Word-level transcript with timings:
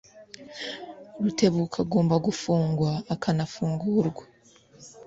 Rutebuka 1.23 1.77
agomba 1.83 2.15
gufungwa 2.27 2.91
akana 3.13 3.43
fungurwa. 3.53 4.23